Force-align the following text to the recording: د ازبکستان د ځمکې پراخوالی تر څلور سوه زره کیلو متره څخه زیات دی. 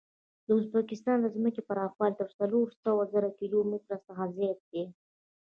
د 0.45 0.47
ازبکستان 0.59 1.17
د 1.21 1.27
ځمکې 1.35 1.61
پراخوالی 1.69 2.15
تر 2.21 2.29
څلور 2.39 2.65
سوه 2.83 3.03
زره 3.13 3.29
کیلو 3.39 3.57
متره 3.71 3.97
څخه 4.07 4.23
زیات 4.35 4.59
دی. 4.71 4.83